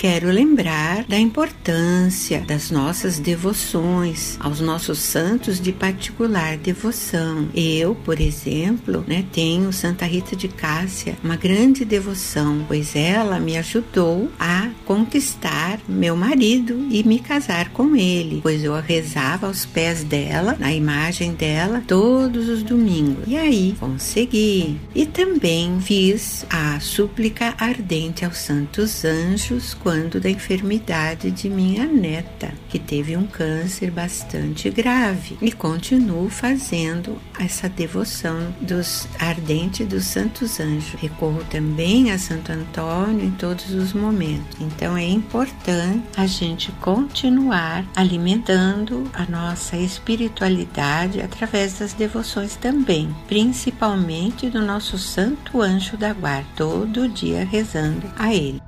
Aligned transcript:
Quero 0.00 0.30
lembrar 0.30 1.02
da 1.08 1.18
importância 1.18 2.42
das 2.42 2.70
nossas 2.70 3.18
devoções 3.18 4.38
aos 4.38 4.60
nossos 4.60 5.00
santos 5.00 5.60
de 5.60 5.72
particular 5.72 6.56
devoção. 6.56 7.48
Eu, 7.52 7.96
por 7.96 8.20
exemplo, 8.20 9.04
né, 9.08 9.24
tenho 9.32 9.72
Santa 9.72 10.06
Rita 10.06 10.36
de 10.36 10.46
Cássia, 10.46 11.18
uma 11.24 11.34
grande 11.34 11.84
devoção, 11.84 12.64
pois 12.68 12.94
ela 12.94 13.40
me 13.40 13.56
ajudou 13.56 14.30
a 14.38 14.70
conquistar 14.84 15.80
meu 15.88 16.14
marido 16.14 16.86
e 16.92 17.02
me 17.02 17.18
casar 17.18 17.70
com 17.70 17.96
ele, 17.96 18.38
pois 18.40 18.62
eu 18.62 18.80
rezava 18.80 19.48
aos 19.48 19.66
pés 19.66 20.04
dela, 20.04 20.56
na 20.60 20.72
imagem 20.72 21.34
dela, 21.34 21.82
todos 21.84 22.48
os 22.48 22.62
domingos. 22.62 23.24
E 23.26 23.36
aí 23.36 23.74
consegui. 23.80 24.78
E 24.94 25.04
também 25.04 25.80
fiz 25.80 26.46
a 26.48 26.78
súplica 26.78 27.52
ardente 27.58 28.24
aos 28.24 28.38
santos 28.38 29.04
anjos 29.04 29.74
quando 29.88 30.20
da 30.20 30.28
enfermidade 30.28 31.30
de 31.30 31.48
minha 31.48 31.86
neta, 31.86 32.52
que 32.68 32.78
teve 32.78 33.16
um 33.16 33.26
câncer 33.26 33.90
bastante 33.90 34.68
grave, 34.68 35.38
e 35.40 35.50
continuo 35.50 36.28
fazendo 36.28 37.16
essa 37.40 37.70
devoção 37.70 38.54
dos 38.60 39.08
ardentes 39.18 39.88
dos 39.88 40.04
santos 40.04 40.60
anjos. 40.60 41.00
Recorro 41.00 41.42
também 41.48 42.12
a 42.12 42.18
Santo 42.18 42.52
Antônio 42.52 43.24
em 43.24 43.30
todos 43.30 43.70
os 43.70 43.94
momentos. 43.94 44.60
Então 44.60 44.94
é 44.94 45.08
importante 45.08 46.04
a 46.18 46.26
gente 46.26 46.70
continuar 46.82 47.82
alimentando 47.96 49.10
a 49.14 49.24
nossa 49.24 49.74
espiritualidade 49.74 51.22
através 51.22 51.78
das 51.78 51.94
devoções 51.94 52.56
também, 52.56 53.08
principalmente 53.26 54.50
do 54.50 54.60
nosso 54.60 54.98
santo 54.98 55.62
anjo 55.62 55.96
da 55.96 56.12
guarda, 56.12 56.46
todo 56.54 57.08
dia 57.08 57.42
rezando 57.42 58.06
a 58.18 58.34
ele. 58.34 58.67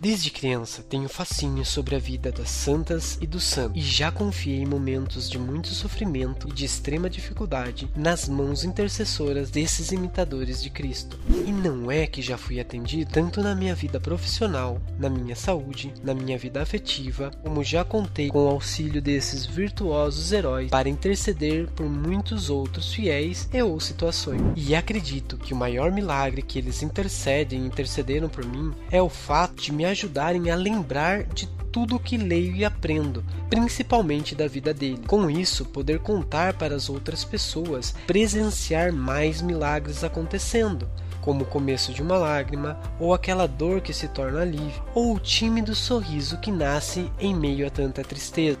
Desde 0.00 0.30
criança 0.30 0.82
tenho 0.82 1.10
fascínio 1.10 1.62
sobre 1.62 1.94
a 1.94 1.98
vida 1.98 2.32
das 2.32 2.48
santas 2.48 3.18
e 3.20 3.26
dos 3.26 3.44
santos, 3.44 3.76
e 3.76 3.84
já 3.84 4.10
confiei 4.10 4.64
momentos 4.64 5.28
de 5.28 5.38
muito 5.38 5.68
sofrimento 5.68 6.48
e 6.48 6.52
de 6.54 6.64
extrema 6.64 7.10
dificuldade 7.10 7.86
nas 7.94 8.26
mãos 8.26 8.64
intercessoras 8.64 9.50
desses 9.50 9.92
imitadores 9.92 10.62
de 10.62 10.70
Cristo. 10.70 11.20
E 11.46 11.52
não 11.52 11.90
é 11.90 12.06
que 12.06 12.22
já 12.22 12.38
fui 12.38 12.58
atendido 12.58 13.10
tanto 13.10 13.42
na 13.42 13.54
minha 13.54 13.74
vida 13.74 14.00
profissional, 14.00 14.80
na 14.98 15.10
minha 15.10 15.36
saúde, 15.36 15.92
na 16.02 16.14
minha 16.14 16.38
vida 16.38 16.62
afetiva, 16.62 17.30
como 17.42 17.62
já 17.62 17.84
contei 17.84 18.28
com 18.28 18.46
o 18.46 18.48
auxílio 18.48 19.02
desses 19.02 19.44
virtuosos 19.44 20.32
heróis 20.32 20.70
para 20.70 20.88
interceder 20.88 21.68
por 21.72 21.84
muitos 21.84 22.48
outros 22.48 22.90
fiéis 22.90 23.50
e 23.52 23.62
ou 23.62 23.78
situações. 23.78 24.40
E 24.56 24.74
acredito 24.74 25.36
que 25.36 25.52
o 25.52 25.56
maior 25.56 25.92
milagre 25.92 26.40
que 26.40 26.58
eles 26.58 26.82
intercedem 26.82 27.64
e 27.64 27.66
intercederam 27.66 28.30
por 28.30 28.46
mim 28.46 28.72
é 28.90 29.02
o 29.02 29.10
fato 29.10 29.62
de 29.62 29.70
me 29.70 29.89
ajudarem 29.90 30.50
a 30.50 30.56
lembrar 30.56 31.24
de 31.24 31.46
tudo 31.70 31.96
o 31.96 32.00
que 32.00 32.16
leio 32.16 32.54
e 32.54 32.64
aprendo, 32.64 33.24
principalmente 33.48 34.34
da 34.34 34.48
vida 34.48 34.74
dele. 34.74 35.02
Com 35.06 35.30
isso, 35.30 35.64
poder 35.64 36.00
contar 36.00 36.54
para 36.54 36.74
as 36.74 36.88
outras 36.88 37.24
pessoas, 37.24 37.94
presenciar 38.06 38.92
mais 38.92 39.40
milagres 39.40 40.02
acontecendo, 40.02 40.88
como 41.20 41.42
o 41.42 41.46
começo 41.46 41.92
de 41.92 42.02
uma 42.02 42.16
lágrima, 42.16 42.80
ou 42.98 43.14
aquela 43.14 43.46
dor 43.46 43.80
que 43.80 43.92
se 43.92 44.08
torna 44.08 44.40
alívio, 44.40 44.82
ou 44.94 45.14
o 45.14 45.20
tímido 45.20 45.74
sorriso 45.74 46.38
que 46.38 46.50
nasce 46.50 47.10
em 47.20 47.34
meio 47.34 47.66
a 47.66 47.70
tanta 47.70 48.02
tristeza. 48.02 48.58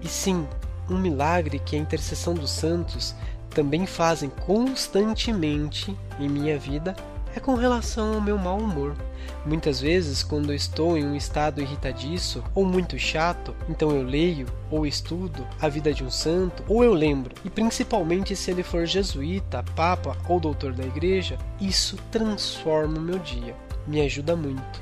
E 0.00 0.08
sim, 0.08 0.46
um 0.88 0.98
milagre 0.98 1.58
que 1.58 1.76
a 1.76 1.78
intercessão 1.78 2.34
dos 2.34 2.50
santos 2.50 3.14
também 3.50 3.86
fazem 3.86 4.30
constantemente 4.30 5.96
em 6.20 6.28
minha 6.28 6.58
vida 6.58 6.94
é 7.36 7.40
com 7.40 7.54
relação 7.54 8.14
ao 8.14 8.20
meu 8.20 8.38
mau 8.38 8.58
humor. 8.58 8.94
Muitas 9.44 9.80
vezes, 9.80 10.22
quando 10.22 10.54
estou 10.54 10.96
em 10.96 11.04
um 11.04 11.14
estado 11.14 11.60
irritadiço 11.60 12.42
ou 12.54 12.64
muito 12.64 12.98
chato, 12.98 13.54
então 13.68 13.90
eu 13.90 14.02
leio 14.02 14.46
ou 14.70 14.86
estudo 14.86 15.46
a 15.60 15.68
vida 15.68 15.92
de 15.92 16.02
um 16.02 16.10
santo, 16.10 16.64
ou 16.66 16.82
eu 16.82 16.94
lembro, 16.94 17.34
e 17.44 17.50
principalmente 17.50 18.34
se 18.34 18.50
ele 18.50 18.62
for 18.62 18.86
jesuíta, 18.86 19.62
papa 19.76 20.16
ou 20.28 20.40
doutor 20.40 20.72
da 20.72 20.84
igreja, 20.84 21.36
isso 21.60 21.96
transforma 22.10 22.98
o 22.98 23.02
meu 23.02 23.18
dia. 23.18 23.54
Me 23.86 24.00
ajuda 24.00 24.34
muito. 24.34 24.80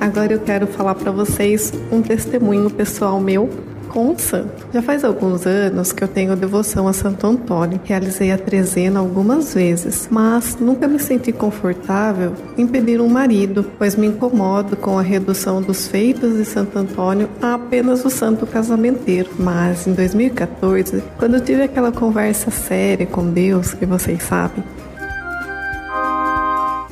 Agora 0.00 0.32
eu 0.32 0.40
quero 0.40 0.66
falar 0.66 0.94
para 0.94 1.12
vocês 1.12 1.72
um 1.92 2.02
testemunho 2.02 2.70
pessoal 2.70 3.20
meu 3.20 3.73
com 3.94 4.10
o 4.10 4.18
santo. 4.18 4.66
Já 4.74 4.82
faz 4.82 5.04
alguns 5.04 5.46
anos 5.46 5.92
que 5.92 6.02
eu 6.02 6.08
tenho 6.08 6.34
devoção 6.34 6.88
a 6.88 6.92
Santo 6.92 7.24
Antônio. 7.28 7.80
Realizei 7.84 8.32
a 8.32 8.36
trezena 8.36 8.98
algumas 8.98 9.54
vezes, 9.54 10.08
mas 10.10 10.56
nunca 10.58 10.88
me 10.88 10.98
senti 10.98 11.30
confortável 11.30 12.32
em 12.58 12.66
pedir 12.66 13.00
um 13.00 13.08
marido, 13.08 13.64
pois 13.78 13.94
me 13.94 14.08
incomodo 14.08 14.76
com 14.76 14.98
a 14.98 15.02
redução 15.02 15.62
dos 15.62 15.86
feitos 15.86 16.36
de 16.36 16.44
Santo 16.44 16.76
Antônio 16.76 17.30
a 17.40 17.54
apenas 17.54 18.04
o 18.04 18.10
santo 18.10 18.44
casamenteiro. 18.48 19.30
Mas 19.38 19.86
em 19.86 19.92
2014, 19.92 21.00
quando 21.16 21.40
tive 21.40 21.62
aquela 21.62 21.92
conversa 21.92 22.50
séria 22.50 23.06
com 23.06 23.30
Deus, 23.30 23.74
que 23.74 23.86
vocês 23.86 24.20
sabem, 24.24 24.64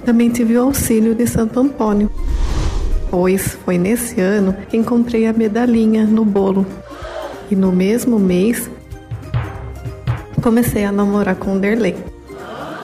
também 0.04 0.30
tive 0.30 0.56
o 0.56 0.62
auxílio 0.62 1.16
de 1.16 1.26
Santo 1.26 1.58
Antônio 1.58 2.08
pois 3.10 3.58
foi 3.62 3.76
nesse 3.76 4.22
ano 4.22 4.56
que 4.70 4.76
encontrei 4.78 5.26
a 5.26 5.34
medalhinha 5.34 6.06
no 6.06 6.24
bolo 6.24 6.66
e 7.52 7.54
no 7.54 7.70
mesmo 7.70 8.18
mês 8.18 8.70
comecei 10.42 10.86
a 10.86 10.90
namorar 10.90 11.36
com 11.36 11.58
Derlei. 11.58 11.94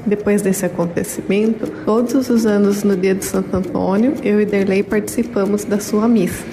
Depois 0.04 0.42
desse 0.42 0.66
acontecimento, 0.66 1.66
todos 1.86 2.28
os 2.28 2.44
anos 2.44 2.84
no 2.84 2.94
dia 2.94 3.14
de 3.14 3.24
Santo 3.24 3.56
Antônio, 3.56 4.14
eu 4.22 4.38
e 4.38 4.44
Derlei 4.44 4.82
participamos 4.82 5.64
da 5.64 5.80
sua 5.80 6.06
missa. 6.06 6.44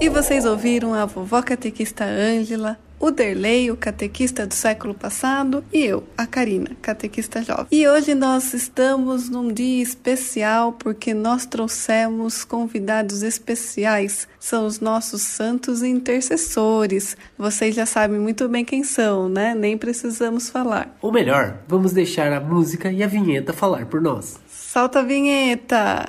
E 0.00 0.08
vocês 0.08 0.44
ouviram 0.44 0.94
a 0.94 1.04
vovó 1.06 1.42
catequista 1.42 2.04
Ângela 2.04 2.78
o 3.04 3.10
Derlei, 3.10 3.70
o 3.70 3.76
catequista 3.76 4.46
do 4.46 4.54
século 4.54 4.94
passado, 4.94 5.62
e 5.70 5.84
eu, 5.84 6.04
a 6.16 6.26
Karina, 6.26 6.70
catequista 6.80 7.42
jovem. 7.42 7.66
E 7.70 7.86
hoje 7.86 8.14
nós 8.14 8.54
estamos 8.54 9.28
num 9.28 9.52
dia 9.52 9.82
especial 9.82 10.72
porque 10.72 11.12
nós 11.12 11.44
trouxemos 11.44 12.44
convidados 12.44 13.22
especiais. 13.22 14.26
São 14.40 14.64
os 14.64 14.80
nossos 14.80 15.20
santos 15.20 15.82
intercessores. 15.82 17.14
Vocês 17.36 17.74
já 17.74 17.84
sabem 17.84 18.18
muito 18.18 18.48
bem 18.48 18.64
quem 18.64 18.82
são, 18.82 19.28
né? 19.28 19.54
Nem 19.54 19.76
precisamos 19.76 20.48
falar. 20.48 20.96
Ou 21.02 21.12
melhor, 21.12 21.58
vamos 21.68 21.92
deixar 21.92 22.32
a 22.32 22.40
música 22.40 22.90
e 22.90 23.02
a 23.02 23.06
vinheta 23.06 23.52
falar 23.52 23.84
por 23.84 24.00
nós. 24.00 24.40
Solta 24.48 25.00
a 25.00 25.02
vinheta! 25.02 26.08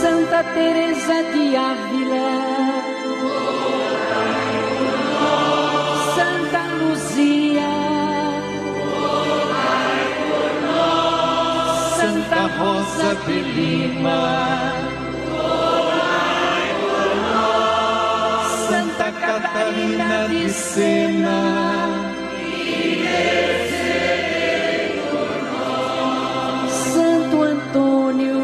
Santa 0.00 0.44
Teresa 0.54 1.22
de 1.32 1.56
Ávila 1.56 2.49
De 13.10 13.40
Lima. 13.40 14.72
Santa 18.68 19.10
Catarina 19.10 20.28
de 20.28 20.48
Sena. 20.48 22.14
Santo 26.68 27.42
Antônio. 27.42 28.38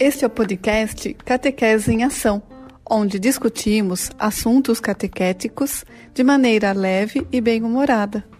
Este 0.00 0.24
é 0.24 0.26
o 0.26 0.30
podcast 0.30 1.14
Catequese 1.24 1.92
em 1.92 2.02
Ação, 2.02 2.42
onde 2.84 3.20
discutimos 3.20 4.10
assuntos 4.18 4.80
catequéticos 4.80 5.84
de 6.12 6.24
maneira 6.24 6.72
leve 6.72 7.24
e 7.30 7.40
bem-humorada. 7.40 8.37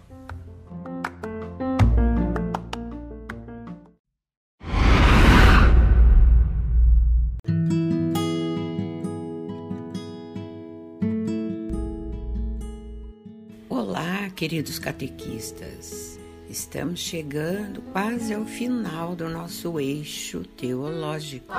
Queridos 14.49 14.79
catequistas. 14.79 16.19
Estamos 16.49 17.01
chegando 17.01 17.83
quase 17.93 18.33
ao 18.33 18.47
final 18.47 19.15
do 19.15 19.29
nosso 19.29 19.79
eixo 19.79 20.43
teológico. 20.57 21.53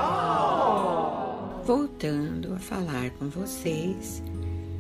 Voltando 1.64 2.56
a 2.56 2.58
falar 2.58 3.12
com 3.12 3.30
vocês, 3.30 4.24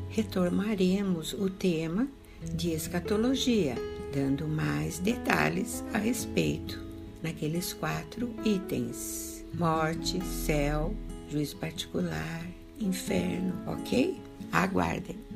retomaremos 0.10 1.34
o 1.34 1.52
tema 1.52 2.08
de 2.52 2.72
escatologia, 2.72 3.76
dando 4.12 4.48
mais 4.48 4.98
detalhes 4.98 5.86
a 5.94 6.00
respeito 6.00 6.82
naqueles 7.22 7.74
quatro 7.74 8.34
itens: 8.44 9.46
morte, 9.54 10.20
céu, 10.26 10.96
juízo 11.30 11.58
particular, 11.58 12.44
inferno, 12.80 13.54
ok? 13.68 14.20
Aguardem. 14.52 15.29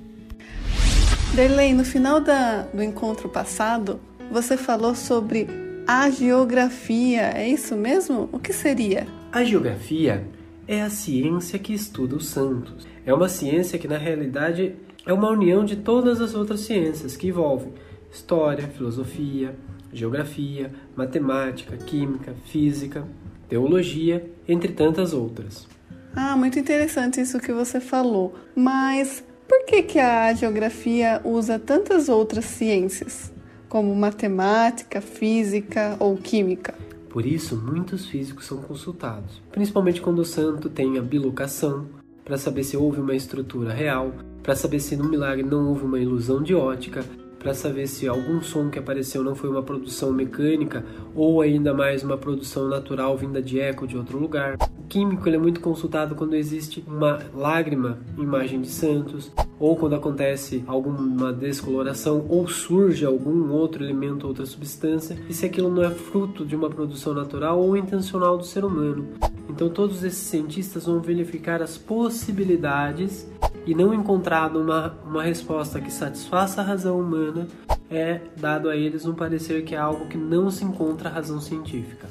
Derlei, 1.35 1.73
no 1.73 1.83
final 1.83 2.21
da, 2.21 2.61
do 2.61 2.83
encontro 2.83 3.27
passado, 3.27 3.99
você 4.31 4.55
falou 4.55 4.93
sobre 4.93 5.47
a 5.87 6.07
geografia, 6.07 7.31
é 7.35 7.49
isso 7.49 7.75
mesmo? 7.75 8.29
O 8.31 8.37
que 8.37 8.53
seria? 8.53 9.07
A 9.31 9.43
geografia 9.43 10.23
é 10.67 10.83
a 10.83 10.91
ciência 10.91 11.57
que 11.57 11.73
estuda 11.73 12.15
os 12.15 12.27
santos. 12.27 12.85
É 13.03 13.11
uma 13.11 13.27
ciência 13.27 13.79
que, 13.79 13.87
na 13.87 13.97
realidade, 13.97 14.75
é 15.07 15.11
uma 15.11 15.27
união 15.31 15.65
de 15.65 15.77
todas 15.77 16.21
as 16.21 16.35
outras 16.35 16.59
ciências 16.59 17.17
que 17.17 17.29
envolvem 17.29 17.73
história, 18.11 18.67
filosofia, 18.67 19.55
geografia, 19.91 20.71
matemática, 20.95 21.75
química, 21.77 22.35
física, 22.45 23.07
teologia, 23.49 24.23
entre 24.47 24.71
tantas 24.71 25.13
outras. 25.13 25.67
Ah, 26.15 26.37
muito 26.37 26.59
interessante 26.59 27.19
isso 27.19 27.39
que 27.39 27.51
você 27.51 27.79
falou. 27.79 28.35
Mas 28.55 29.23
por 29.63 29.67
que, 29.67 29.83
que 29.83 29.99
a 29.99 30.33
geografia 30.33 31.21
usa 31.23 31.57
tantas 31.57 32.09
outras 32.09 32.43
ciências, 32.43 33.31
como 33.69 33.95
matemática, 33.95 34.99
física 34.99 35.95
ou 36.01 36.17
química? 36.17 36.75
Por 37.09 37.25
isso, 37.25 37.55
muitos 37.55 38.05
físicos 38.05 38.45
são 38.45 38.57
consultados, 38.57 39.41
principalmente 39.53 40.01
quando 40.01 40.19
o 40.19 40.25
santo 40.25 40.69
tem 40.69 40.97
a 40.97 41.01
bilocação, 41.01 41.87
para 42.25 42.37
saber 42.37 42.65
se 42.65 42.75
houve 42.75 42.99
uma 42.99 43.15
estrutura 43.15 43.73
real, 43.73 44.11
para 44.43 44.53
saber 44.53 44.81
se 44.81 44.97
no 44.97 45.05
milagre 45.05 45.43
não 45.43 45.69
houve 45.69 45.85
uma 45.85 45.99
ilusão 45.99 46.43
de 46.43 46.53
ótica, 46.53 47.05
para 47.39 47.53
saber 47.53 47.87
se 47.87 48.05
algum 48.05 48.41
som 48.41 48.69
que 48.69 48.79
apareceu 48.79 49.23
não 49.23 49.33
foi 49.33 49.49
uma 49.49 49.63
produção 49.63 50.11
mecânica 50.11 50.83
ou 51.15 51.41
ainda 51.41 51.73
mais 51.73 52.03
uma 52.03 52.17
produção 52.17 52.67
natural 52.67 53.17
vinda 53.17 53.41
de 53.41 53.61
eco 53.61 53.87
de 53.87 53.97
outro 53.97 54.17
lugar. 54.17 54.57
Químico 54.93 55.27
ele 55.27 55.37
é 55.37 55.39
muito 55.39 55.59
consultado 55.59 56.13
quando 56.13 56.35
existe 56.35 56.83
uma 56.85 57.19
lágrima 57.33 57.97
em 58.15 58.21
imagem 58.21 58.61
de 58.61 58.67
santos, 58.67 59.31
ou 59.59 59.75
quando 59.75 59.95
acontece 59.95 60.63
alguma 60.67 61.33
descoloração, 61.33 62.27
ou 62.29 62.47
surge 62.47 63.03
algum 63.03 63.51
outro 63.51 63.83
elemento, 63.83 64.27
outra 64.27 64.45
substância, 64.45 65.17
e 65.27 65.33
se 65.33 65.47
aquilo 65.47 65.71
não 65.71 65.83
é 65.83 65.89
fruto 65.89 66.45
de 66.45 66.55
uma 66.55 66.69
produção 66.69 67.11
natural 67.11 67.59
ou 67.59 67.75
intencional 67.75 68.37
do 68.37 68.45
ser 68.45 68.63
humano. 68.63 69.07
Então 69.49 69.67
todos 69.67 70.03
esses 70.03 70.27
cientistas 70.27 70.85
vão 70.85 71.01
verificar 71.01 71.59
as 71.59 71.75
possibilidades 71.75 73.27
e 73.65 73.73
não 73.73 73.95
encontrado 73.95 74.61
uma, 74.61 74.95
uma 75.03 75.23
resposta 75.23 75.81
que 75.81 75.91
satisfaça 75.91 76.61
a 76.61 76.63
razão 76.63 76.99
humana, 76.99 77.47
é 77.89 78.21
dado 78.39 78.69
a 78.69 78.77
eles 78.77 79.07
um 79.07 79.15
parecer 79.15 79.63
que 79.63 79.73
é 79.73 79.79
algo 79.79 80.05
que 80.05 80.19
não 80.19 80.51
se 80.51 80.63
encontra 80.63 81.09
razão 81.09 81.41
científica. 81.41 82.07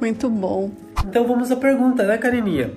Muito 0.00 0.30
bom. 0.30 0.70
Então 1.04 1.26
vamos 1.26 1.50
à 1.50 1.56
pergunta, 1.56 2.04
né, 2.04 2.16
Karininha? 2.16 2.72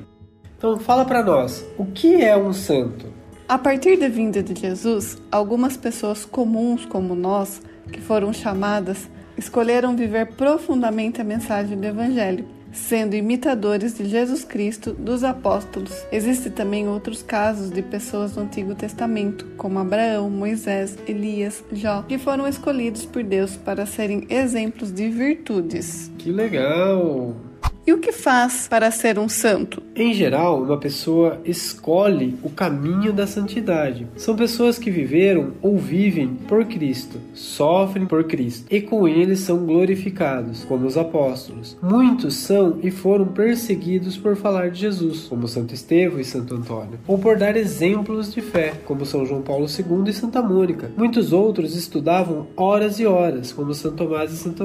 Então 0.57 0.77
fala 0.77 1.05
para 1.05 1.23
nós, 1.23 1.65
o 1.77 1.85
que 1.85 2.21
é 2.21 2.35
um 2.35 2.51
santo? 2.51 3.07
A 3.47 3.57
partir 3.57 3.97
da 3.97 4.07
vinda 4.07 4.41
de 4.41 4.59
Jesus, 4.59 5.17
algumas 5.31 5.77
pessoas 5.77 6.25
comuns 6.25 6.85
como 6.85 7.15
nós, 7.15 7.61
que 7.91 8.01
foram 8.01 8.33
chamadas, 8.33 9.09
escolheram 9.37 9.95
viver 9.95 10.27
profundamente 10.33 11.21
a 11.21 11.23
mensagem 11.23 11.77
do 11.77 11.85
Evangelho 11.85 12.45
sendo 12.73 13.15
imitadores 13.15 13.97
de 13.97 14.05
Jesus 14.05 14.43
Cristo 14.43 14.93
dos 14.93 15.23
apóstolos. 15.23 15.93
Existem 16.11 16.51
também 16.51 16.87
outros 16.87 17.23
casos 17.23 17.71
de 17.71 17.81
pessoas 17.81 18.33
do 18.33 18.41
Antigo 18.41 18.75
Testamento, 18.75 19.45
como 19.57 19.79
Abraão, 19.79 20.29
Moisés, 20.29 20.97
Elias, 21.07 21.63
Jó, 21.71 22.01
que 22.01 22.17
foram 22.17 22.47
escolhidos 22.47 23.05
por 23.05 23.23
Deus 23.23 23.55
para 23.55 23.85
serem 23.85 24.25
exemplos 24.29 24.91
de 24.91 25.09
virtudes. 25.09 26.11
Que 26.17 26.31
legal! 26.31 27.52
E 27.85 27.91
o 27.91 27.97
que 27.97 28.13
faz 28.13 28.65
para 28.69 28.89
ser 28.91 29.19
um 29.19 29.27
santo? 29.27 29.83
Em 29.93 30.13
geral, 30.13 30.63
uma 30.63 30.77
pessoa 30.77 31.41
escolhe 31.43 32.37
o 32.41 32.49
caminho 32.49 33.11
da 33.11 33.27
santidade. 33.27 34.07
São 34.15 34.37
pessoas 34.37 34.79
que 34.79 34.89
viveram 34.89 35.51
ou 35.61 35.77
vivem 35.77 36.29
por 36.47 36.63
Cristo, 36.63 37.19
sofrem 37.33 38.05
por 38.05 38.23
Cristo 38.23 38.67
e 38.71 38.79
com 38.79 39.05
ele 39.05 39.35
são 39.35 39.65
glorificados, 39.65 40.63
como 40.63 40.87
os 40.87 40.97
apóstolos. 40.97 41.77
Muitos 41.83 42.35
são 42.35 42.79
e 42.81 42.89
foram 42.89 43.27
perseguidos 43.27 44.15
por 44.15 44.37
falar 44.37 44.71
de 44.71 44.79
Jesus, 44.79 45.25
como 45.27 45.45
Santo 45.45 45.73
Estevão 45.73 46.21
e 46.21 46.23
Santo 46.23 46.55
Antônio, 46.55 46.99
ou 47.05 47.17
por 47.17 47.37
dar 47.37 47.57
exemplos 47.57 48.33
de 48.33 48.41
fé, 48.41 48.73
como 48.85 49.05
São 49.05 49.25
João 49.25 49.41
Paulo 49.41 49.65
II 49.67 50.09
e 50.09 50.13
Santa 50.13 50.41
Mônica. 50.41 50.89
Muitos 50.95 51.33
outros 51.33 51.75
estudavam 51.75 52.47
horas 52.55 52.97
e 52.97 53.05
horas, 53.05 53.51
como 53.51 53.73
Santo 53.73 53.97
Tomás 53.97 54.31
e 54.31 54.37
Santo 54.37 54.63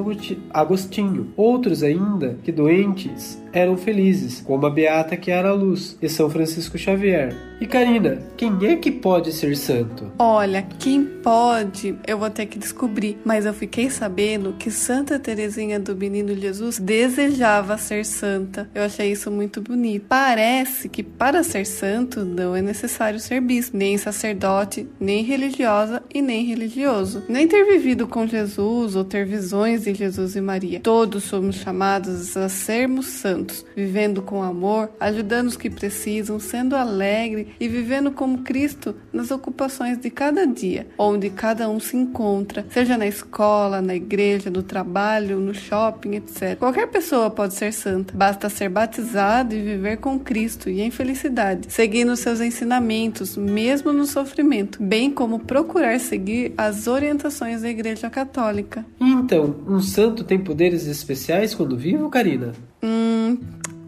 Agostinho. 0.50 1.28
Outros 1.36 1.82
ainda, 1.82 2.38
que 2.44 2.52
doentes 2.52 3.07
ouvintes 3.08 3.38
eram 3.52 3.76
felizes, 3.76 4.40
como 4.40 4.66
a 4.66 4.70
Beata 4.70 5.16
que 5.16 5.30
era 5.30 5.50
a 5.50 5.54
luz, 5.54 5.96
e 6.00 6.08
São 6.08 6.28
Francisco 6.28 6.78
Xavier. 6.78 7.34
E 7.60 7.66
Karina, 7.66 8.22
quem 8.36 8.56
é 8.62 8.76
que 8.76 8.90
pode 8.90 9.32
ser 9.32 9.56
santo? 9.56 10.12
Olha, 10.16 10.64
quem 10.78 11.04
pode, 11.04 11.96
eu 12.06 12.16
vou 12.16 12.30
ter 12.30 12.46
que 12.46 12.56
descobrir, 12.56 13.18
mas 13.24 13.46
eu 13.46 13.52
fiquei 13.52 13.90
sabendo 13.90 14.52
que 14.52 14.70
Santa 14.70 15.18
Teresinha 15.18 15.80
do 15.80 15.96
Menino 15.96 16.36
Jesus 16.36 16.78
desejava 16.78 17.76
ser 17.76 18.04
santa. 18.04 18.70
Eu 18.72 18.84
achei 18.84 19.10
isso 19.10 19.28
muito 19.28 19.60
bonito. 19.60 20.06
Parece 20.08 20.88
que 20.88 21.02
para 21.02 21.42
ser 21.42 21.66
santo 21.66 22.24
não 22.24 22.54
é 22.54 22.62
necessário 22.62 23.18
ser 23.18 23.40
bispo, 23.40 23.76
nem 23.76 23.98
sacerdote, 23.98 24.86
nem 25.00 25.24
religiosa 25.24 26.00
e 26.14 26.22
nem 26.22 26.44
religioso, 26.44 27.24
nem 27.28 27.48
ter 27.48 27.64
vivido 27.64 28.06
com 28.06 28.24
Jesus 28.24 28.94
ou 28.94 29.02
ter 29.02 29.26
visões 29.26 29.82
de 29.82 29.94
Jesus 29.94 30.36
e 30.36 30.40
Maria. 30.40 30.78
Todos 30.78 31.24
somos 31.24 31.56
chamados 31.56 32.36
a 32.36 32.48
sermos 32.48 33.06
santos, 33.06 33.37
vivendo 33.76 34.22
com 34.22 34.42
amor, 34.42 34.90
ajudando 34.98 35.48
os 35.48 35.56
que 35.56 35.70
precisam, 35.70 36.38
sendo 36.38 36.76
alegre 36.76 37.48
e 37.60 37.68
vivendo 37.68 38.10
como 38.10 38.38
Cristo 38.38 38.94
nas 39.12 39.30
ocupações 39.30 39.98
de 39.98 40.10
cada 40.10 40.46
dia, 40.46 40.86
onde 40.98 41.30
cada 41.30 41.68
um 41.68 41.78
se 41.78 41.96
encontra, 41.96 42.66
seja 42.70 42.96
na 42.96 43.06
escola, 43.06 43.80
na 43.80 43.94
igreja, 43.94 44.50
no 44.50 44.62
trabalho, 44.62 45.38
no 45.38 45.54
shopping, 45.54 46.16
etc. 46.16 46.58
Qualquer 46.58 46.88
pessoa 46.88 47.30
pode 47.30 47.54
ser 47.54 47.72
santa, 47.72 48.14
basta 48.16 48.48
ser 48.48 48.68
batizado 48.68 49.54
e 49.54 49.62
viver 49.62 49.98
com 49.98 50.18
Cristo 50.18 50.68
e 50.68 50.80
em 50.80 50.90
felicidade, 50.90 51.66
seguindo 51.70 52.16
seus 52.16 52.40
ensinamentos, 52.40 53.36
mesmo 53.36 53.92
no 53.92 54.06
sofrimento, 54.06 54.82
bem 54.82 55.10
como 55.10 55.40
procurar 55.40 55.98
seguir 56.00 56.52
as 56.56 56.86
orientações 56.86 57.62
da 57.62 57.68
Igreja 57.68 58.08
Católica. 58.10 58.84
Então, 59.00 59.56
um 59.66 59.80
santo 59.80 60.24
tem 60.24 60.38
poderes 60.38 60.86
especiais 60.86 61.54
quando 61.54 61.76
vivo, 61.76 62.08
Karina? 62.10 62.52
Hum, 62.82 63.38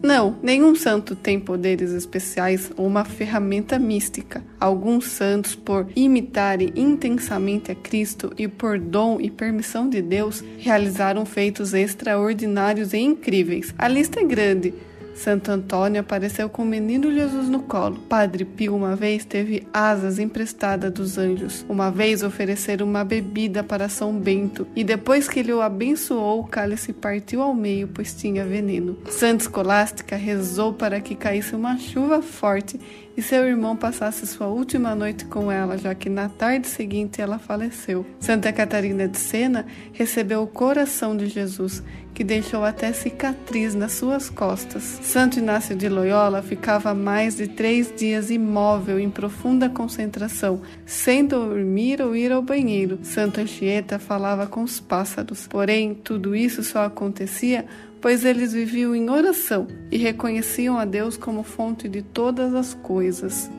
não, 0.02 0.38
nenhum 0.42 0.75
santo 0.75 1.14
tem 1.14 1.38
poderes 1.38 1.90
especiais 1.92 2.73
ou 2.76 2.87
uma 2.87 3.04
ferramenta 3.04 3.78
mística. 3.78 4.42
Alguns 4.59 5.06
santos, 5.06 5.54
por 5.54 5.87
imitarem 5.94 6.73
intensamente 6.75 7.70
a 7.70 7.75
Cristo 7.75 8.32
e 8.38 8.49
por 8.49 8.78
dom 8.78 9.20
e 9.20 9.30
permissão 9.30 9.90
de 9.90 10.00
Deus, 10.00 10.42
realizaram 10.59 11.26
feitos 11.26 11.75
extraordinários 11.75 12.94
e 12.94 12.99
incríveis. 12.99 13.75
A 13.76 13.87
lista 13.88 14.20
é 14.20 14.25
grande. 14.25 14.73
Santo 15.21 15.50
Antônio 15.50 16.00
apareceu 16.00 16.49
com 16.49 16.62
o 16.62 16.67
menino 16.67 17.12
Jesus 17.12 17.47
no 17.47 17.61
colo. 17.61 17.99
Padre 18.09 18.47
Pio 18.47 18.75
uma 18.75 18.97
vez 18.97 19.23
teve 19.23 19.67
asas 19.71 20.19
emprestadas 20.19 20.91
dos 20.91 21.19
anjos. 21.19 21.62
Uma 21.69 21.91
vez 21.91 22.23
ofereceram 22.23 22.87
uma 22.87 23.05
bebida 23.05 23.62
para 23.62 23.87
São 23.91 24.19
Bento 24.19 24.67
e 24.75 24.83
depois 24.83 25.29
que 25.29 25.41
ele 25.41 25.53
o 25.53 25.61
abençoou, 25.61 26.41
o 26.41 26.47
cálice 26.47 26.95
partiu 26.95 27.43
ao 27.43 27.55
meio, 27.55 27.87
pois 27.89 28.15
tinha 28.15 28.47
veneno. 28.47 28.97
Santa 29.11 29.43
Escolástica 29.45 30.17
rezou 30.17 30.73
para 30.73 31.03
que 31.03 31.15
caísse 31.15 31.55
uma 31.55 31.77
chuva 31.77 32.23
forte 32.23 32.81
e 33.15 33.21
seu 33.21 33.47
irmão 33.47 33.77
passasse 33.77 34.27
sua 34.27 34.47
última 34.47 34.95
noite 34.95 35.27
com 35.27 35.53
ela, 35.53 35.77
já 35.77 35.95
que 35.95 36.09
na 36.09 36.31
tarde 36.31 36.67
seguinte 36.67 37.21
ela 37.21 37.39
faleceu. 37.39 38.07
Santa 38.19 38.50
Catarina 38.50 39.07
de 39.07 39.19
Sena 39.19 39.67
recebeu 39.93 40.43
o 40.43 40.47
coração 40.47 41.15
de 41.15 41.27
Jesus, 41.27 41.83
que 42.14 42.25
deixou 42.25 42.64
até 42.64 42.93
cicatriz 42.93 43.75
nas 43.75 43.93
suas 43.93 44.29
costas. 44.29 44.83
Santo 45.02 45.38
Inácio 45.38 45.75
de 45.75 45.88
Loyola 45.88 46.43
ficava 46.43 46.95
mais 46.95 47.37
de 47.37 47.49
três 47.49 47.93
dias 47.97 48.31
imóvel 48.31 48.99
em 48.99 49.11
profunda 49.11 49.69
concentração, 49.69 50.61
sem 50.85 51.25
dormir 51.25 52.02
ou 52.02 52.14
ir 52.14 52.33
ao 52.33 52.43
banheiro. 52.43 52.99
Santo 53.02 53.40
Anchieta 53.40 53.99
falava 53.99 54.47
com 54.47 54.62
os 54.62 54.81
pássaros. 54.81 55.47
Porém, 55.47 55.95
tudo 55.95 56.35
isso 56.35 56.62
só 56.62 56.85
acontecia 56.85 57.67
pois 58.00 58.25
eles 58.25 58.52
viviam 58.52 58.95
em 58.95 59.11
oração 59.11 59.67
e 59.90 59.99
reconheciam 59.99 60.79
a 60.79 60.85
Deus 60.85 61.17
como 61.17 61.43
fonte 61.43 61.88
de 61.88 62.02
todas 62.02 62.55
as 62.55 62.75
coisas. 62.75 63.50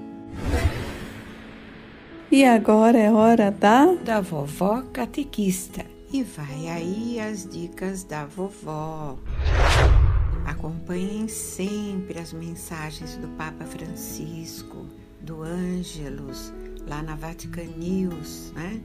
E 2.31 2.45
agora 2.45 2.97
é 2.97 3.11
hora 3.11 3.51
da 3.51 3.93
da 3.93 4.21
vovó 4.21 4.83
catequista. 4.93 5.85
E 6.13 6.23
vai 6.23 6.67
aí 6.67 7.19
as 7.19 7.47
dicas 7.47 8.03
da 8.03 8.25
vovó. 8.25 9.17
Acompanhem 10.45 11.27
sempre 11.27 12.19
as 12.19 12.33
mensagens 12.33 13.15
do 13.17 13.27
Papa 13.29 13.63
Francisco, 13.65 14.85
do 15.21 15.41
Ângelus, 15.41 16.51
lá 16.85 17.01
na 17.01 17.15
Vatican 17.15 17.67
News, 17.77 18.51
né? 18.53 18.81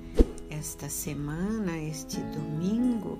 esta 0.56 0.88
semana, 0.88 1.76
este 1.78 2.20
domingo, 2.20 3.18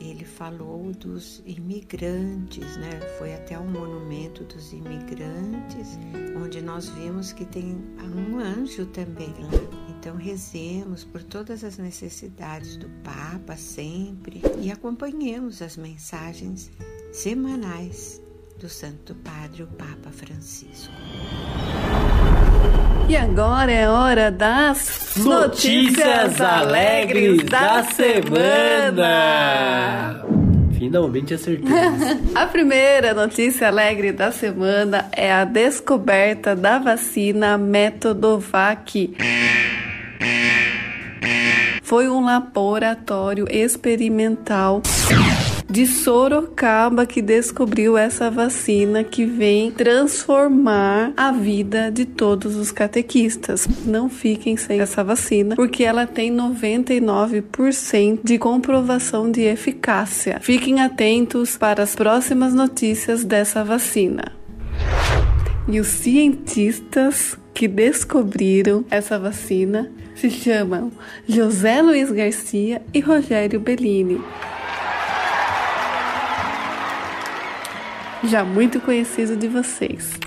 ele 0.00 0.24
falou 0.24 0.92
dos 0.92 1.42
imigrantes, 1.44 2.76
né? 2.76 3.00
Foi 3.18 3.34
até 3.34 3.58
o 3.58 3.64
monumento 3.64 4.44
dos 4.44 4.72
imigrantes, 4.72 5.98
onde 6.42 6.62
nós 6.62 6.88
vimos 6.88 7.32
que 7.32 7.44
tem 7.44 7.76
um 7.98 8.38
anjo 8.38 8.86
também 8.86 9.34
lá. 9.40 9.79
Então 10.00 10.16
rezemos 10.16 11.04
por 11.04 11.22
todas 11.22 11.62
as 11.62 11.76
necessidades 11.76 12.78
do 12.78 12.88
Papa 13.04 13.54
sempre 13.54 14.40
e 14.58 14.72
acompanhemos 14.72 15.60
as 15.60 15.76
mensagens 15.76 16.70
semanais 17.12 18.18
do 18.58 18.66
Santo 18.66 19.14
Padre, 19.16 19.62
o 19.62 19.66
Papa 19.66 20.10
Francisco. 20.10 20.90
E 23.10 23.14
agora 23.14 23.70
é 23.70 23.90
hora 23.90 24.30
das 24.30 25.16
notícias, 25.18 26.40
alegres 26.40 27.44
da, 27.44 27.84
semana. 27.84 29.04
Finalmente 30.78 31.34
acertei. 31.34 31.68
a 32.34 32.46
primeira 32.46 33.12
notícia 33.12 33.68
alegre 33.68 34.12
da 34.12 34.32
semana 34.32 35.10
é 35.12 35.30
a 35.30 35.44
descoberta 35.44 36.56
da 36.56 36.78
vacina 36.78 37.58
Metodovac. 37.58 39.14
Foi 41.90 42.08
um 42.08 42.24
laboratório 42.24 43.46
experimental 43.50 44.80
de 45.68 45.88
Sorocaba 45.88 47.04
que 47.04 47.20
descobriu 47.20 47.98
essa 47.98 48.30
vacina 48.30 49.02
que 49.02 49.26
vem 49.26 49.72
transformar 49.72 51.12
a 51.16 51.32
vida 51.32 51.90
de 51.90 52.04
todos 52.04 52.54
os 52.54 52.70
catequistas. 52.70 53.66
Não 53.84 54.08
fiquem 54.08 54.56
sem 54.56 54.78
essa 54.78 55.02
vacina, 55.02 55.56
porque 55.56 55.82
ela 55.82 56.06
tem 56.06 56.32
99% 56.32 58.20
de 58.22 58.38
comprovação 58.38 59.28
de 59.28 59.40
eficácia. 59.40 60.38
Fiquem 60.40 60.80
atentos 60.80 61.56
para 61.56 61.82
as 61.82 61.96
próximas 61.96 62.54
notícias 62.54 63.24
dessa 63.24 63.64
vacina. 63.64 64.30
E 65.70 65.78
os 65.78 65.86
cientistas 65.86 67.38
que 67.54 67.68
descobriram 67.68 68.84
essa 68.90 69.18
vacina 69.18 69.90
se 70.14 70.30
chamam 70.30 70.90
José 71.28 71.80
Luiz 71.80 72.10
Garcia 72.10 72.82
e 72.92 73.00
Rogério 73.00 73.60
Bellini. 73.60 74.20
já 78.24 78.44
muito 78.44 78.80
conhecido 78.80 79.36
de 79.36 79.48
vocês. 79.48 80.18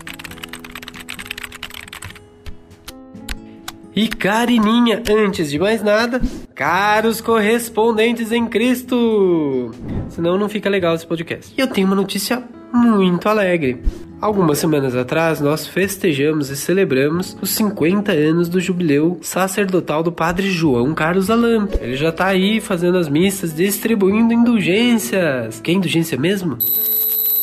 E 3.95 4.07
Carininha, 4.07 5.03
antes 5.07 5.51
de 5.51 5.59
mais 5.59 5.83
nada, 5.83 6.19
caros 6.55 7.21
correspondentes 7.21 8.31
em 8.31 8.47
Cristo! 8.47 9.71
Senão 10.09 10.37
não 10.37 10.49
fica 10.49 10.69
legal 10.69 10.95
esse 10.95 11.05
podcast. 11.05 11.53
E 11.55 11.61
eu 11.61 11.67
tenho 11.67 11.85
uma 11.85 11.95
notícia 11.95 12.43
muito 12.73 13.29
alegre. 13.29 13.83
Algumas 14.23 14.57
semanas 14.57 14.95
atrás, 14.95 15.41
nós 15.41 15.67
festejamos 15.67 16.49
e 16.49 16.55
celebramos 16.55 17.37
os 17.41 17.49
50 17.55 18.13
anos 18.13 18.47
do 18.47 18.57
jubileu 18.57 19.19
sacerdotal 19.21 20.01
do 20.01 20.13
Padre 20.13 20.49
João 20.49 20.93
Carlos 20.93 21.29
Alam. 21.29 21.67
Ele 21.81 21.97
já 21.97 22.09
tá 22.09 22.27
aí 22.27 22.61
fazendo 22.61 22.97
as 22.97 23.09
missas, 23.09 23.53
distribuindo 23.53 24.33
indulgências. 24.33 25.59
Que 25.59 25.73
indulgência 25.73 26.17
mesmo? 26.17 26.57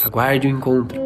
Aguarde 0.03 0.49
o 0.49 0.51
encontro. 0.51 0.99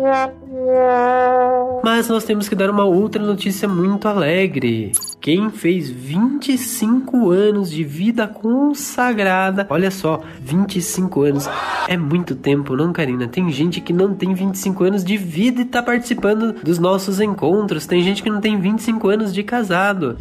Mas 1.83 2.09
nós 2.09 2.23
temos 2.23 2.49
que 2.49 2.55
dar 2.55 2.71
uma 2.71 2.85
outra 2.85 3.21
notícia 3.21 3.67
muito 3.67 4.07
alegre. 4.07 4.93
Quem 5.25 5.49
fez 5.49 5.89
25 5.89 7.31
anos 7.31 7.71
de 7.71 7.83
vida 7.83 8.29
consagrada, 8.29 9.67
olha 9.71 9.91
só, 9.91 10.23
25 10.43 11.23
anos 11.23 11.49
é 11.89 11.97
muito 11.97 12.35
tempo, 12.35 12.77
não, 12.77 12.93
Karina? 12.93 13.27
Tem 13.27 13.51
gente 13.51 13.81
que 13.81 13.91
não 13.91 14.15
tem 14.15 14.35
25 14.35 14.85
anos 14.85 15.03
de 15.03 15.17
vida 15.17 15.63
e 15.63 15.65
tá 15.65 15.83
participando 15.83 16.63
dos 16.63 16.79
nossos 16.79 17.21
encontros. 17.21 17.87
Tem 17.87 18.03
gente 18.03 18.23
que 18.23 18.29
não 18.29 18.39
tem 18.39 18.61
25 18.61 19.09
anos 19.09 19.33
de 19.33 19.43
casado 19.43 20.19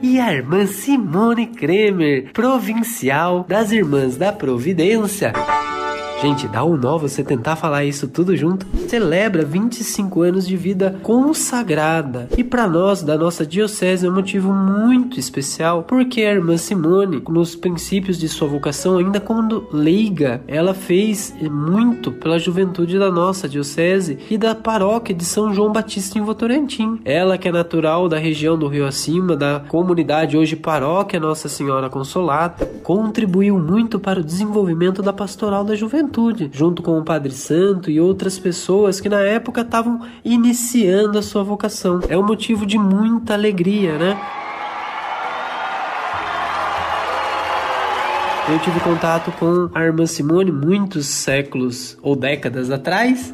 e 0.00 0.20
a 0.20 0.32
irmã 0.32 0.66
Simone 0.66 1.48
Kremer, 1.48 2.30
provincial 2.32 3.44
das 3.48 3.72
Irmãs 3.72 4.16
da 4.16 4.32
Providência. 4.32 5.32
Gente, 6.20 6.48
dá 6.48 6.64
um 6.64 6.76
nó 6.76 6.98
você 6.98 7.22
tentar 7.22 7.54
falar 7.54 7.84
isso 7.84 8.08
tudo 8.08 8.36
junto. 8.36 8.66
Celebra 8.88 9.44
25 9.44 10.22
anos 10.22 10.48
de 10.48 10.56
vida 10.56 10.98
consagrada. 11.00 12.28
E 12.36 12.42
para 12.42 12.66
nós, 12.66 13.02
da 13.02 13.16
nossa 13.16 13.46
diocese, 13.46 14.04
é 14.04 14.10
um 14.10 14.14
motivo 14.14 14.52
muito 14.52 15.20
especial, 15.20 15.84
porque 15.84 16.22
a 16.22 16.32
irmã 16.32 16.56
Simone, 16.56 17.22
nos 17.28 17.54
princípios 17.54 18.18
de 18.18 18.28
sua 18.28 18.48
vocação, 18.48 18.98
ainda 18.98 19.20
quando 19.20 19.68
leiga, 19.72 20.42
ela 20.48 20.74
fez 20.74 21.32
muito 21.40 22.10
pela 22.10 22.36
juventude 22.36 22.98
da 22.98 23.12
nossa 23.12 23.48
diocese 23.48 24.18
e 24.28 24.36
da 24.36 24.56
paróquia 24.56 25.14
de 25.14 25.24
São 25.24 25.54
João 25.54 25.72
Batista 25.72 26.18
em 26.18 26.22
Votorantim. 26.22 27.00
Ela 27.04 27.38
que 27.38 27.46
é 27.46 27.52
natural 27.52 28.08
da 28.08 28.18
região 28.18 28.58
do 28.58 28.66
Rio 28.66 28.86
Acima, 28.88 29.36
da 29.36 29.60
comunidade 29.68 30.36
hoje 30.36 30.56
paróquia 30.56 31.20
Nossa 31.20 31.48
Senhora 31.48 31.88
Consolata, 31.88 32.66
contribuiu 32.82 33.56
muito 33.56 34.00
para 34.00 34.18
o 34.18 34.24
desenvolvimento 34.24 35.00
da 35.00 35.12
pastoral 35.12 35.62
da 35.62 35.76
juventude 35.76 36.07
juventude, 36.08 36.50
junto 36.52 36.82
com 36.82 36.98
o 36.98 37.04
Padre 37.04 37.32
Santo 37.32 37.90
e 37.90 38.00
outras 38.00 38.38
pessoas 38.38 39.00
que 39.00 39.08
na 39.08 39.20
época 39.20 39.60
estavam 39.60 40.00
iniciando 40.24 41.18
a 41.18 41.22
sua 41.22 41.42
vocação. 41.42 42.00
É 42.08 42.16
um 42.16 42.24
motivo 42.24 42.64
de 42.66 42.78
muita 42.78 43.34
alegria, 43.34 43.98
né? 43.98 44.18
Eu 48.50 48.58
tive 48.60 48.80
contato 48.80 49.30
com 49.32 49.68
a 49.74 49.84
irmã 49.84 50.06
Simone 50.06 50.50
muitos 50.50 51.06
séculos 51.06 51.98
ou 52.00 52.16
décadas 52.16 52.70
atrás 52.70 53.30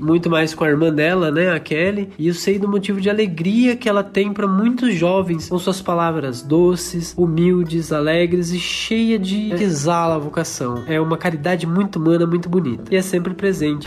muito 0.00 0.30
mais 0.30 0.54
com 0.54 0.64
a 0.64 0.68
irmã 0.68 0.92
dela, 0.92 1.30
né, 1.30 1.50
a 1.50 1.60
Kelly, 1.60 2.10
e 2.18 2.28
eu 2.28 2.34
sei 2.34 2.58
do 2.58 2.68
motivo 2.68 3.00
de 3.00 3.10
alegria 3.10 3.76
que 3.76 3.88
ela 3.88 4.02
tem 4.02 4.32
para 4.32 4.46
muitos 4.46 4.94
jovens, 4.94 5.48
com 5.48 5.58
suas 5.58 5.80
palavras 5.80 6.42
doces, 6.42 7.14
humildes, 7.16 7.92
alegres 7.92 8.50
e 8.50 8.58
cheia 8.58 9.18
de 9.18 9.52
exala 9.52 10.14
a 10.14 10.18
vocação. 10.18 10.84
É 10.86 11.00
uma 11.00 11.16
caridade 11.16 11.66
muito 11.66 11.96
humana, 11.96 12.26
muito 12.26 12.48
bonita 12.48 12.84
e 12.92 12.96
é 12.96 13.02
sempre 13.02 13.34
presente. 13.34 13.86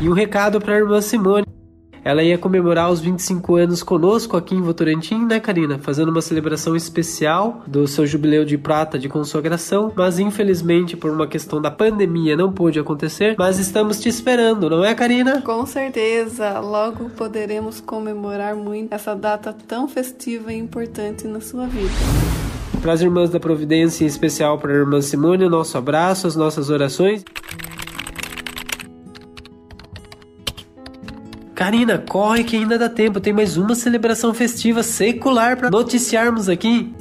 E 0.00 0.08
um 0.08 0.12
recado 0.12 0.60
para 0.60 0.74
a 0.74 0.78
irmã 0.78 1.00
Simone. 1.00 1.61
Ela 2.04 2.24
ia 2.24 2.36
comemorar 2.36 2.90
os 2.90 3.00
25 3.00 3.54
anos 3.54 3.82
conosco 3.82 4.36
aqui 4.36 4.56
em 4.56 4.60
Votorantim, 4.60 5.24
né, 5.24 5.38
Karina? 5.38 5.78
Fazendo 5.78 6.08
uma 6.08 6.20
celebração 6.20 6.74
especial 6.74 7.62
do 7.64 7.86
seu 7.86 8.04
jubileu 8.04 8.44
de 8.44 8.58
prata 8.58 8.98
de 8.98 9.08
consagração, 9.08 9.92
mas 9.94 10.18
infelizmente 10.18 10.96
por 10.96 11.12
uma 11.12 11.28
questão 11.28 11.62
da 11.62 11.70
pandemia 11.70 12.36
não 12.36 12.52
pôde 12.52 12.80
acontecer. 12.80 13.36
Mas 13.38 13.60
estamos 13.60 14.00
te 14.00 14.08
esperando, 14.08 14.68
não 14.68 14.84
é, 14.84 14.92
Karina? 14.96 15.42
Com 15.42 15.64
certeza, 15.64 16.58
logo 16.58 17.08
poderemos 17.10 17.80
comemorar 17.80 18.56
muito 18.56 18.92
essa 18.92 19.14
data 19.14 19.54
tão 19.68 19.86
festiva 19.86 20.52
e 20.52 20.58
importante 20.58 21.28
na 21.28 21.40
sua 21.40 21.66
vida. 21.66 21.92
Para 22.80 22.94
as 22.94 23.00
irmãs 23.00 23.30
da 23.30 23.38
Providência, 23.38 24.02
em 24.02 24.08
especial 24.08 24.58
para 24.58 24.72
a 24.72 24.74
irmã 24.74 25.00
Simone, 25.00 25.44
o 25.44 25.50
nosso 25.50 25.78
abraço, 25.78 26.26
as 26.26 26.34
nossas 26.34 26.68
orações. 26.68 27.24
Karina, 31.54 31.98
corre 31.98 32.44
que 32.44 32.56
ainda 32.56 32.78
dá 32.78 32.88
tempo. 32.88 33.20
Tem 33.20 33.32
mais 33.32 33.56
uma 33.56 33.74
celebração 33.74 34.32
festiva 34.32 34.82
secular 34.82 35.56
para 35.56 35.70
noticiarmos 35.70 36.48
aqui. 36.48 36.92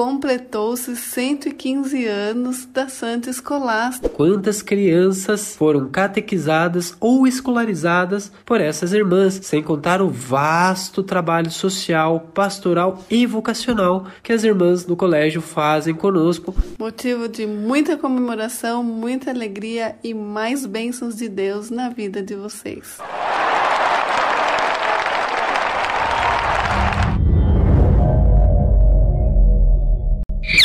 Completou-se 0.00 0.96
115 0.96 2.06
anos 2.06 2.64
da 2.64 2.88
Santa 2.88 3.28
Escolástica. 3.28 4.08
Quantas 4.08 4.62
crianças 4.62 5.54
foram 5.54 5.90
catequizadas 5.90 6.96
ou 6.98 7.26
escolarizadas 7.26 8.32
por 8.46 8.62
essas 8.62 8.94
irmãs, 8.94 9.40
sem 9.42 9.62
contar 9.62 10.00
o 10.00 10.08
vasto 10.08 11.02
trabalho 11.02 11.50
social, 11.50 12.30
pastoral 12.32 13.04
e 13.10 13.26
vocacional 13.26 14.06
que 14.22 14.32
as 14.32 14.42
irmãs 14.42 14.84
do 14.84 14.96
colégio 14.96 15.42
fazem 15.42 15.94
conosco. 15.94 16.54
Motivo 16.78 17.28
de 17.28 17.46
muita 17.46 17.98
comemoração, 17.98 18.82
muita 18.82 19.30
alegria 19.30 19.96
e 20.02 20.14
mais 20.14 20.64
bênçãos 20.64 21.16
de 21.16 21.28
Deus 21.28 21.68
na 21.68 21.90
vida 21.90 22.22
de 22.22 22.34
vocês. 22.34 22.96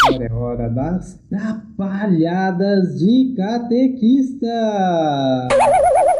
Agora 0.07 0.25
é 0.25 0.33
hora 0.33 0.69
das 0.69 1.19
trapalhadas 1.29 3.00
de 3.00 3.33
catequista. 3.35 4.47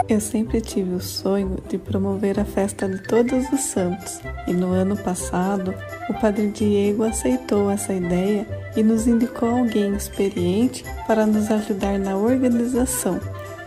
Eu 0.10 0.20
sempre 0.20 0.60
tive 0.60 0.96
o 0.96 1.00
sonho 1.00 1.58
de 1.70 1.78
promover 1.78 2.40
a 2.40 2.46
festa 2.46 2.90
de 2.90 2.98
todos 3.04 3.48
os 3.52 3.60
santos, 3.62 4.20
e 4.48 4.54
no 4.54 4.72
ano 4.72 4.98
passado 4.98 5.74
o 6.10 6.14
Padre 6.16 6.48
Diego 6.50 7.04
aceitou 7.04 7.70
essa 7.70 7.94
ideia 7.94 8.48
e 8.76 8.82
nos 8.82 9.08
indicou 9.08 9.50
alguém 9.50 9.94
experiente 9.96 10.84
para 11.06 11.28
nos 11.28 11.52
ajudar 11.52 12.00
na 12.00 12.18
organização. 12.18 13.20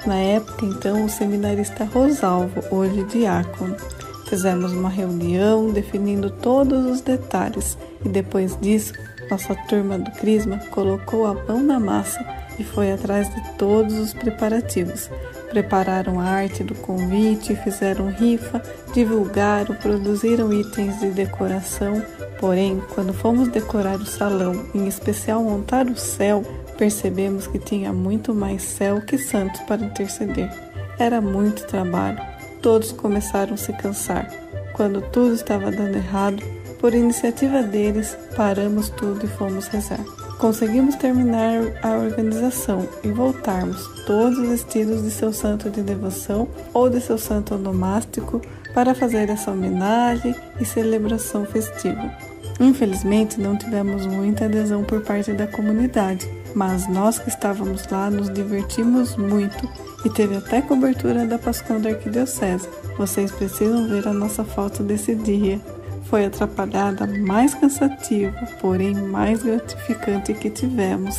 Na 0.04 0.16
época, 0.16 0.66
então, 0.66 1.04
o 1.04 1.08
seminarista 1.08 1.84
Rosalvo, 1.84 2.60
hoje 2.72 3.04
diácono. 3.04 3.76
Fizemos 4.28 4.72
uma 4.72 4.88
reunião 4.88 5.70
definindo 5.70 6.28
todos 6.30 6.86
os 6.86 7.00
detalhes 7.00 7.78
e 8.04 8.08
depois 8.08 8.58
disso, 8.60 8.92
nossa 9.30 9.54
turma 9.54 9.98
do 9.98 10.10
Crisma 10.12 10.58
colocou 10.70 11.26
a 11.26 11.34
mão 11.34 11.62
na 11.62 11.78
massa 11.78 12.24
e 12.58 12.64
foi 12.64 12.92
atrás 12.92 13.32
de 13.32 13.50
todos 13.56 13.94
os 13.98 14.12
preparativos. 14.12 15.10
Prepararam 15.50 16.20
a 16.20 16.24
arte 16.24 16.62
do 16.62 16.74
convite, 16.74 17.56
fizeram 17.56 18.10
rifa, 18.10 18.62
divulgaram, 18.92 19.74
produziram 19.76 20.52
itens 20.52 20.98
de 21.00 21.10
decoração. 21.10 22.02
Porém, 22.40 22.82
quando 22.94 23.12
fomos 23.12 23.48
decorar 23.48 23.96
o 23.96 24.06
salão, 24.06 24.66
em 24.74 24.86
especial 24.86 25.42
montar 25.42 25.86
o 25.86 25.96
céu, 25.96 26.42
percebemos 26.76 27.46
que 27.46 27.58
tinha 27.58 27.92
muito 27.92 28.34
mais 28.34 28.62
céu 28.62 29.00
que 29.00 29.18
santos 29.18 29.60
para 29.62 29.84
interceder. 29.84 30.50
Era 30.98 31.20
muito 31.20 31.66
trabalho. 31.66 32.20
Todos 32.60 32.92
começaram 32.92 33.54
a 33.54 33.56
se 33.56 33.72
cansar. 33.72 34.28
Quando 34.72 35.00
tudo 35.00 35.34
estava 35.34 35.70
dando 35.70 35.96
errado, 35.96 36.42
por 36.80 36.94
iniciativa 36.94 37.62
deles, 37.62 38.16
paramos 38.36 38.88
tudo 38.88 39.24
e 39.24 39.28
fomos 39.28 39.66
rezar. 39.68 40.04
Conseguimos 40.38 40.94
terminar 40.94 41.60
a 41.82 41.98
organização 41.98 42.88
e 43.02 43.08
voltarmos 43.08 43.84
todos 44.06 44.38
vestidos 44.38 45.02
de 45.02 45.10
seu 45.10 45.32
santo 45.32 45.68
de 45.68 45.82
devoção 45.82 46.48
ou 46.72 46.88
de 46.88 47.00
seu 47.00 47.18
santo 47.18 47.56
onomástico 47.56 48.40
para 48.72 48.94
fazer 48.94 49.28
essa 49.28 49.50
homenagem 49.50 50.34
e 50.60 50.64
celebração 50.64 51.44
festiva. 51.44 52.12
Infelizmente, 52.60 53.40
não 53.40 53.56
tivemos 53.56 54.06
muita 54.06 54.44
adesão 54.44 54.84
por 54.84 55.00
parte 55.02 55.32
da 55.32 55.46
comunidade, 55.46 56.28
mas 56.54 56.88
nós 56.88 57.18
que 57.18 57.28
estávamos 57.28 57.86
lá 57.88 58.10
nos 58.10 58.32
divertimos 58.32 59.16
muito 59.16 59.68
e 60.04 60.10
teve 60.10 60.36
até 60.36 60.62
cobertura 60.62 61.26
da 61.26 61.38
Pascão 61.38 61.80
da 61.80 61.90
Arquidiocese. 61.90 62.68
Vocês 62.96 63.30
precisam 63.32 63.88
ver 63.88 64.06
a 64.06 64.12
nossa 64.12 64.44
foto 64.44 64.82
desse 64.82 65.14
dia 65.14 65.60
foi 66.08 66.24
a 66.24 66.28
atrapalhada 66.28 67.06
mais 67.06 67.54
cansativa, 67.54 68.32
porém 68.60 68.94
mais 68.94 69.42
gratificante 69.42 70.32
que 70.32 70.48
tivemos. 70.48 71.16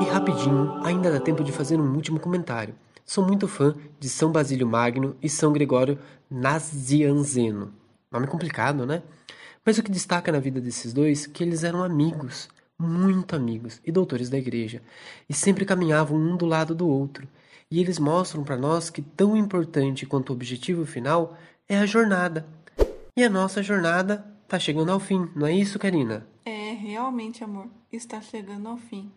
E 0.00 0.04
rapidinho, 0.10 0.78
ainda 0.84 1.10
dá 1.10 1.20
tempo 1.20 1.42
de 1.42 1.52
fazer 1.52 1.80
um 1.80 1.94
último 1.94 2.20
comentário. 2.20 2.74
Sou 3.06 3.24
muito 3.24 3.48
fã 3.48 3.74
de 3.98 4.10
São 4.10 4.30
Basílio 4.30 4.66
Magno 4.66 5.16
e 5.22 5.28
São 5.28 5.52
Gregório 5.54 5.98
Nazianzeno. 6.30 7.72
Nome 8.12 8.26
complicado, 8.26 8.84
né? 8.84 9.02
Mas 9.64 9.78
o 9.78 9.82
que 9.82 9.90
destaca 9.90 10.30
na 10.30 10.38
vida 10.38 10.60
desses 10.60 10.92
dois 10.92 11.26
é 11.26 11.30
que 11.30 11.42
eles 11.42 11.64
eram 11.64 11.82
amigos, 11.82 12.48
muito 12.78 13.34
amigos 13.34 13.80
e 13.84 13.90
doutores 13.90 14.28
da 14.28 14.38
igreja, 14.38 14.82
e 15.28 15.34
sempre 15.34 15.64
caminhavam 15.64 16.18
um 16.18 16.36
do 16.36 16.44
lado 16.44 16.74
do 16.74 16.88
outro. 16.88 17.26
E 17.70 17.80
eles 17.80 17.98
mostram 17.98 18.44
para 18.44 18.56
nós 18.56 18.90
que 18.90 19.00
tão 19.00 19.36
importante 19.36 20.06
quanto 20.06 20.30
o 20.30 20.32
objetivo 20.34 20.84
final 20.84 21.36
é 21.68 21.78
a 21.78 21.86
jornada. 21.86 22.46
E 23.16 23.24
a 23.24 23.30
nossa 23.30 23.62
jornada 23.62 24.24
está 24.42 24.58
chegando 24.58 24.92
ao 24.92 25.00
fim, 25.00 25.28
não 25.34 25.46
é 25.46 25.52
isso, 25.52 25.78
Karina? 25.78 26.26
É, 26.44 26.72
realmente, 26.72 27.42
amor, 27.42 27.68
está 27.90 28.20
chegando 28.20 28.68
ao 28.68 28.76
fim. 28.76 29.10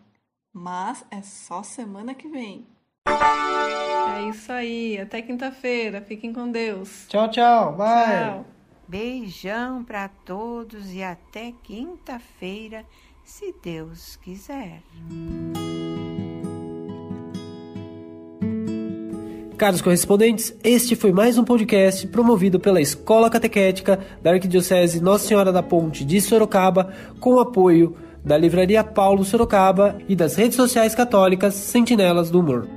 Mas 0.53 1.03
é 1.11 1.21
só 1.21 1.61
semana 1.61 2.15
que 2.15 2.27
vem. 2.27 2.65
É 3.05 4.29
isso 4.29 4.51
aí, 4.51 4.99
até 4.99 5.21
quinta-feira. 5.21 6.01
Fiquem 6.01 6.33
com 6.33 6.49
Deus. 6.49 7.05
Tchau, 7.09 7.29
tchau. 7.29 7.75
Bye. 7.75 8.05
Tchau. 8.05 8.56
Beijão 8.87 9.83
para 9.83 10.07
todos 10.07 10.93
e 10.93 11.03
até 11.03 11.53
quinta-feira, 11.61 12.85
se 13.23 13.53
Deus 13.61 14.15
quiser. 14.23 14.81
Caros 19.57 19.81
correspondentes, 19.81 20.55
este 20.63 20.95
foi 20.95 21.11
mais 21.11 21.37
um 21.37 21.43
podcast 21.43 22.07
promovido 22.07 22.59
pela 22.59 22.79
Escola 22.79 23.29
Catequética 23.29 23.99
da 24.21 24.31
Arquidiocese 24.31 25.01
Nossa 25.01 25.27
Senhora 25.27 25.51
da 25.51 25.61
Ponte 25.63 26.05
de 26.05 26.21
Sorocaba, 26.21 26.93
com 27.19 27.39
apoio 27.39 27.97
da 28.23 28.37
Livraria 28.37 28.83
Paulo 28.83 29.25
Sorocaba 29.25 29.97
e 30.07 30.15
das 30.15 30.35
redes 30.35 30.55
sociais 30.55 30.95
católicas 30.95 31.55
Sentinelas 31.55 32.29
do 32.29 32.39
Humor. 32.39 32.76